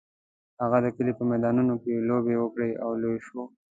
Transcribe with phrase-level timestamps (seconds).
[0.61, 3.41] هغه د کلي په میدانونو کې لوبې وکړې او لوی شو.